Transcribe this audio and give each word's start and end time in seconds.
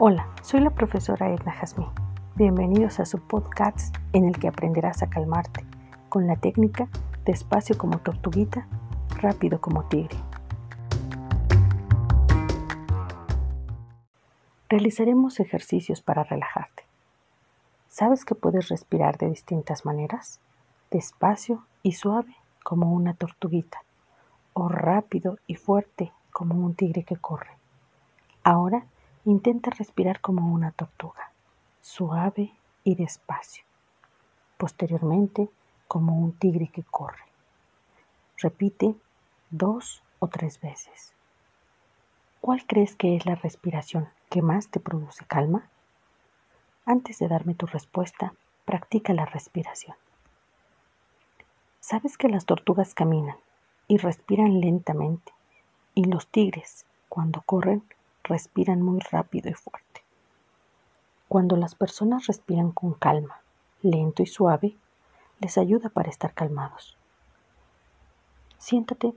Hola, 0.00 0.28
soy 0.42 0.60
la 0.60 0.70
profesora 0.70 1.28
Edna 1.28 1.50
Jazmín. 1.50 1.88
Bienvenidos 2.36 3.00
a 3.00 3.04
su 3.04 3.18
podcast 3.18 3.96
en 4.12 4.26
el 4.26 4.38
que 4.38 4.46
aprenderás 4.46 5.02
a 5.02 5.10
calmarte 5.10 5.64
con 6.08 6.28
la 6.28 6.36
técnica 6.36 6.88
despacio 7.24 7.76
como 7.76 7.98
tortuguita, 7.98 8.68
rápido 9.20 9.60
como 9.60 9.88
tigre. 9.88 10.16
Realizaremos 14.68 15.40
ejercicios 15.40 16.00
para 16.00 16.22
relajarte. 16.22 16.84
¿Sabes 17.88 18.24
que 18.24 18.36
puedes 18.36 18.68
respirar 18.68 19.18
de 19.18 19.28
distintas 19.28 19.84
maneras? 19.84 20.38
Despacio 20.92 21.64
y 21.82 21.94
suave 21.94 22.36
como 22.62 22.92
una 22.92 23.14
tortuguita 23.14 23.82
o 24.52 24.68
rápido 24.68 25.38
y 25.48 25.56
fuerte 25.56 26.12
como 26.30 26.54
un 26.54 26.76
tigre 26.76 27.02
que 27.02 27.16
corre. 27.16 27.50
Ahora 28.44 28.84
Intenta 29.28 29.68
respirar 29.68 30.22
como 30.22 30.54
una 30.54 30.70
tortuga, 30.70 31.32
suave 31.82 32.50
y 32.82 32.94
despacio. 32.94 33.62
Posteriormente, 34.56 35.50
como 35.86 36.18
un 36.18 36.32
tigre 36.32 36.68
que 36.68 36.82
corre. 36.82 37.26
Repite 38.38 38.94
dos 39.50 40.02
o 40.18 40.28
tres 40.28 40.62
veces. 40.62 41.12
¿Cuál 42.40 42.64
crees 42.64 42.96
que 42.96 43.16
es 43.16 43.26
la 43.26 43.34
respiración 43.34 44.08
que 44.30 44.40
más 44.40 44.68
te 44.68 44.80
produce 44.80 45.26
calma? 45.26 45.68
Antes 46.86 47.18
de 47.18 47.28
darme 47.28 47.54
tu 47.54 47.66
respuesta, 47.66 48.32
practica 48.64 49.12
la 49.12 49.26
respiración. 49.26 49.94
¿Sabes 51.80 52.16
que 52.16 52.30
las 52.30 52.46
tortugas 52.46 52.94
caminan 52.94 53.36
y 53.88 53.98
respiran 53.98 54.62
lentamente 54.62 55.34
y 55.94 56.04
los 56.04 56.28
tigres, 56.28 56.86
cuando 57.10 57.42
corren, 57.42 57.82
respiran 58.28 58.82
muy 58.82 59.00
rápido 59.00 59.50
y 59.50 59.54
fuerte. 59.54 60.02
Cuando 61.28 61.56
las 61.56 61.74
personas 61.74 62.26
respiran 62.26 62.70
con 62.70 62.94
calma, 62.94 63.40
lento 63.82 64.22
y 64.22 64.26
suave, 64.26 64.76
les 65.40 65.58
ayuda 65.58 65.88
para 65.88 66.10
estar 66.10 66.34
calmados. 66.34 66.96
Siéntate 68.58 69.14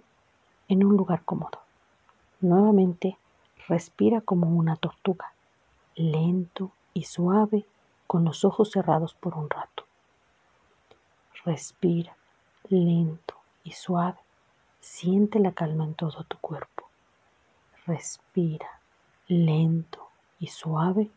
en 0.68 0.84
un 0.84 0.98
lugar 0.98 1.24
cómodo. 1.24 1.62
Nuevamente, 2.42 3.18
respira 3.68 4.22
como 4.22 4.48
una 4.48 4.76
tortuga, 4.76 5.34
lento 5.96 6.72
y 6.94 7.04
suave, 7.04 7.66
con 8.08 8.26
los 8.26 8.44
ojos 8.44 8.72
cerrados 8.72 9.14
por 9.14 9.38
un 9.38 9.50
rato. 9.50 9.86
Respira 11.46 12.16
lento 12.68 13.36
y 13.64 13.72
suave. 13.72 14.20
Siente 14.82 15.40
la 15.40 15.54
calma 15.54 15.86
en 15.86 15.94
todo 15.94 16.24
tu 16.26 16.38
cuerpo. 16.40 16.90
Respira 17.88 18.81
lento 19.32 20.10
y 20.42 20.48
suave, 20.48 21.10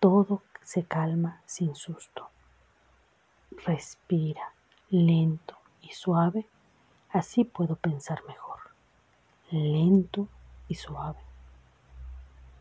todo 0.00 0.42
se 0.62 0.84
calma 0.84 1.42
sin 1.44 1.74
susto. 1.74 2.30
Respira 3.66 4.54
lento 4.88 5.58
y 5.82 5.90
suave, 5.90 6.46
así 7.10 7.44
puedo 7.44 7.76
pensar 7.76 8.24
mejor. 8.26 8.60
Lento 9.50 10.28
y 10.66 10.76
suave. 10.76 11.18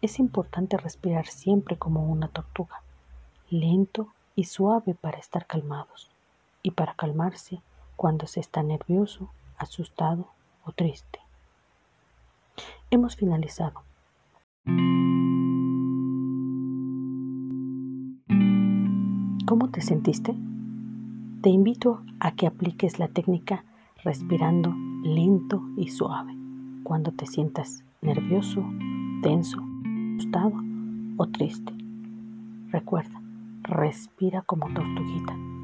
Es 0.01 0.19
importante 0.19 0.75
respirar 0.75 1.27
siempre 1.27 1.77
como 1.77 2.11
una 2.11 2.27
tortuga, 2.27 2.81
lento 3.49 4.09
y 4.35 4.43
suave 4.43 4.93
para 4.93 5.19
estar 5.19 5.47
calmados 5.47 6.11
y 6.63 6.71
para 6.71 6.95
calmarse 6.95 7.61
cuando 7.95 8.27
se 8.27 8.41
está 8.41 8.61
nervioso, 8.61 9.29
asustado 9.57 10.27
o 10.65 10.73
triste. 10.73 11.21
Hemos 12.91 13.15
finalizado. 13.15 13.85
¿Cómo 19.45 19.69
te 19.71 19.81
sentiste? 19.81 20.35
Te 21.41 21.49
invito 21.49 22.01
a 22.19 22.31
que 22.33 22.47
apliques 22.47 22.97
la 22.97 23.07
técnica 23.07 23.63
respirando 24.03 24.73
lento 25.03 25.61
y 25.77 25.89
suave 25.89 26.35
cuando 26.83 27.11
te 27.11 27.27
sientas 27.27 27.83
nervioso, 28.01 28.65
tenso, 29.21 29.59
asustado 30.17 30.53
o 31.17 31.27
triste. 31.27 31.73
Recuerda, 32.71 33.21
respira 33.63 34.41
como 34.41 34.73
tortuguita. 34.73 35.54